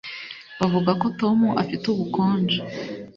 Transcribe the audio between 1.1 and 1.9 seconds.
tom afite